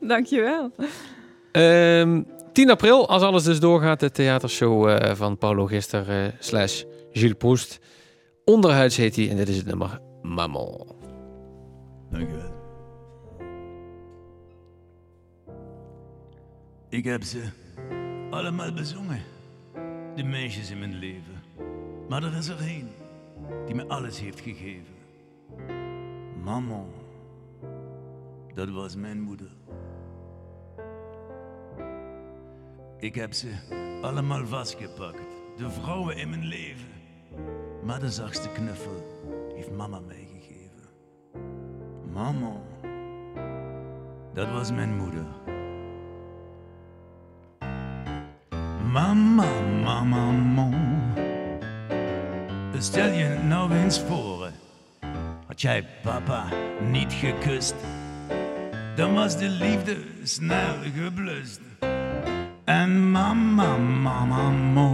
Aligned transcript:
Dankjewel. 0.00 0.70
Ehm 1.52 2.22
10 2.52 2.70
april, 2.70 3.08
als 3.08 3.22
alles 3.22 3.42
dus 3.42 3.60
doorgaat, 3.60 4.00
de 4.00 4.10
theatershow 4.10 4.88
eh, 4.88 5.14
van 5.14 5.38
Paulo 5.38 5.66
Gister 5.66 6.08
eh, 6.08 6.32
slash 6.38 6.82
Gilles 7.12 7.36
Proest. 7.36 7.80
Onderhuids 8.44 8.96
heet 8.96 9.16
hij 9.16 9.30
en 9.30 9.36
dit 9.36 9.48
is 9.48 9.56
het 9.56 9.66
nummer 9.66 10.00
Maman. 10.22 10.96
Dankjewel. 12.10 12.58
Ik 16.88 17.04
heb 17.04 17.22
ze 17.22 17.42
allemaal 18.30 18.72
bezongen, 18.72 19.22
de 20.16 20.22
meisjes 20.22 20.70
in 20.70 20.78
mijn 20.78 20.98
leven. 20.98 21.42
Maar 22.08 22.22
er 22.22 22.36
is 22.36 22.48
er 22.48 22.60
één 22.60 22.88
die 23.66 23.74
me 23.74 23.86
alles 23.86 24.20
heeft 24.20 24.40
gegeven. 24.40 24.94
Maman, 26.44 26.90
dat 28.54 28.68
was 28.68 28.96
mijn 28.96 29.20
moeder. 29.20 29.50
Ik 33.00 33.14
heb 33.14 33.32
ze 33.32 33.48
allemaal 34.02 34.46
vastgepakt, 34.46 35.20
de 35.56 35.70
vrouwen 35.70 36.16
in 36.16 36.30
mijn 36.30 36.44
leven. 36.44 36.88
Maar 37.84 38.00
de 38.00 38.10
zachtste 38.10 38.48
knuffel 38.48 39.24
heeft 39.54 39.70
mama 39.70 40.00
mij 40.00 40.28
gegeven. 40.32 40.88
Mama, 42.12 42.52
dat 44.34 44.50
was 44.50 44.72
mijn 44.72 44.96
moeder. 44.96 45.26
Mama, 48.92 49.60
mama, 49.82 50.30
mama. 50.30 51.14
Stel 52.78 53.12
je 53.12 53.38
nou 53.48 53.72
eens 53.72 54.00
voor, 54.00 54.50
had 55.46 55.60
jij 55.60 55.86
papa 56.02 56.48
niet 56.90 57.12
gekust, 57.12 57.74
dan 58.96 59.14
was 59.14 59.38
de 59.38 59.48
liefde 59.48 59.96
snel 60.22 60.74
geblust. 60.94 61.60
En 62.70 63.10
mama, 63.10 63.76
mama. 63.76 64.92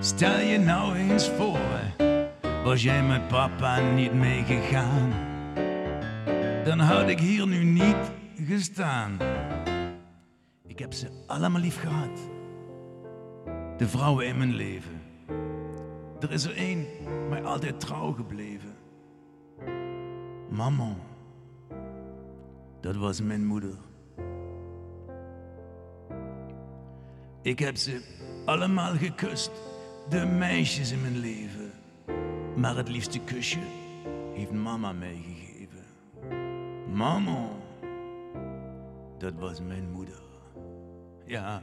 Stel 0.00 0.38
je 0.38 0.58
nou 0.58 0.96
eens 0.96 1.28
voor, 1.28 1.58
was 2.64 2.82
jij 2.82 3.02
met 3.02 3.28
papa 3.28 3.80
niet 3.80 4.12
meegegaan, 4.14 5.12
dan 6.64 6.78
had 6.78 7.08
ik 7.08 7.20
hier 7.20 7.46
nu 7.46 7.64
niet 7.64 8.12
gestaan. 8.46 9.16
Ik 10.66 10.78
heb 10.78 10.92
ze 10.92 11.24
allemaal 11.26 11.60
lief 11.60 11.80
gehad, 11.80 12.30
de 13.76 13.88
vrouwen 13.88 14.26
in 14.26 14.38
mijn 14.38 14.54
leven. 14.54 15.00
Er 16.20 16.32
is 16.32 16.44
er 16.44 16.56
één 16.56 16.86
mij 17.28 17.44
altijd 17.44 17.80
trouw 17.80 18.12
gebleven. 18.12 18.74
Mama, 20.50 20.94
dat 22.80 22.96
was 22.96 23.20
mijn 23.20 23.46
moeder. 23.46 23.74
Ik 27.46 27.58
heb 27.58 27.76
ze 27.76 28.00
allemaal 28.44 28.96
gekust, 28.96 29.50
de 30.08 30.24
meisjes 30.24 30.90
in 30.90 31.00
mijn 31.00 31.18
leven. 31.18 31.72
Maar 32.56 32.76
het 32.76 32.88
liefste 32.88 33.18
kusje 33.18 33.58
heeft 34.34 34.50
mama 34.50 34.92
mij 34.92 35.22
gegeven. 35.24 35.84
Mama, 36.92 37.48
dat 39.18 39.32
was 39.34 39.60
mijn 39.60 39.90
moeder. 39.90 40.20
Ja. 41.26 41.62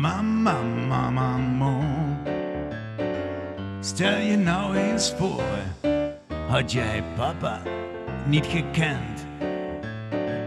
Mama, 0.00 0.62
mama, 0.62 1.10
mama. 1.10 2.20
Stel 3.80 4.18
je 4.18 4.36
nou 4.36 4.76
eens 4.76 5.14
voor, 5.14 5.44
had 6.48 6.72
jij 6.72 7.04
papa 7.16 7.62
niet 8.26 8.46
gekend, 8.46 9.26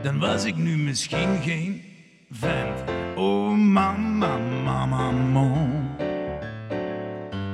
dan 0.01 0.19
was 0.19 0.43
ik 0.43 0.55
nu 0.55 0.77
misschien 0.77 1.41
geen 1.41 1.92
vent. 2.33 2.83
Oh 3.15 3.55
mama, 3.55 4.37
mama, 4.63 5.11
mama. 5.11 5.91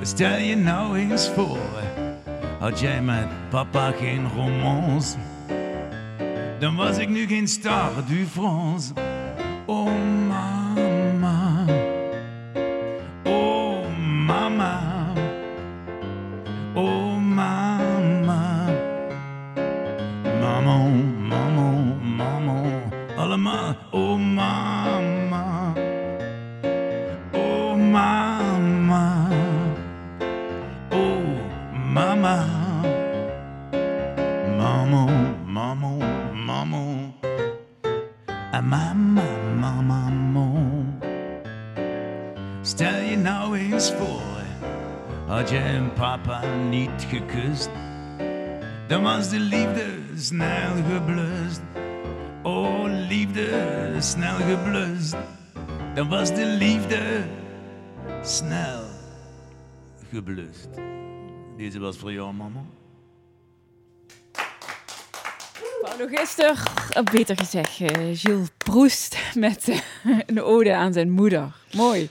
Stel 0.02 0.38
je 0.38 0.56
nou 0.56 0.98
eens 0.98 1.30
voor, 1.30 1.58
had 2.60 2.80
jij 2.80 3.02
met 3.02 3.28
papa 3.50 3.92
geen 3.92 4.28
romance, 4.36 5.18
dan 6.60 6.76
was 6.76 6.98
ik 6.98 7.10
nu 7.10 7.28
geen 7.28 7.48
star 7.48 7.92
du 8.08 8.26
France. 8.26 8.94
Oh 9.66 9.92
mama, 10.28 11.66
oh 13.24 13.86
mama, 14.26 14.82
oh 16.74 17.18
mama, 17.18 17.69
allemaal, 23.20 23.76
oh 23.92 24.18
mama, 24.18 25.74
oh 27.34 27.76
mama, 27.76 29.28
oh 30.92 31.28
mama, 31.94 32.46
mama, 34.58 35.06
mama, 35.46 35.92
mama. 36.34 37.14
Ah, 38.52 38.62
Mama, 38.62 39.24
mama, 39.56 40.10
mama. 40.10 40.48
Stel 42.62 43.02
je 43.10 43.18
nou 43.18 43.58
eens 43.58 43.94
voor, 43.94 44.42
had 45.28 45.50
je 45.50 45.58
een 45.60 45.94
papa 45.94 46.42
niet 46.70 47.08
gekust, 47.10 47.70
dan 48.88 49.02
was 49.04 49.30
de 49.30 49.40
liefde 49.40 49.86
snel 50.16 50.72
geblust. 50.92 51.62
Oh, 52.44 52.86
liefde 52.88 53.96
snel 54.00 54.36
geblust, 54.36 55.16
dan 55.96 56.10
was 56.10 56.30
de 56.30 56.46
liefde 56.46 57.24
snel 58.24 58.84
geblust. 60.10 60.68
Deze 61.58 61.80
was 61.80 61.98
voor 61.98 62.12
jou, 62.14 62.34
mama. 62.34 62.64
Paulo 65.82 66.08
Gister, 66.08 66.64
eh, 66.90 67.04
beter 67.04 67.38
gezegd, 67.38 67.80
eh, 67.80 67.90
Gilles 68.14 68.48
Proest 68.58 69.18
met 69.36 69.68
eh, 69.68 69.80
een 70.26 70.42
ode 70.42 70.76
aan 70.76 70.94
zijn 70.94 71.10
moeder. 71.10 71.56
Mooi. 71.76 72.10